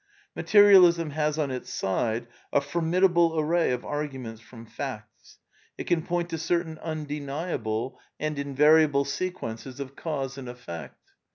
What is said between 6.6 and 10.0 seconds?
undeniable and SOME QUESTIONS OF PSYCHOLOGY 77 invariable sequences of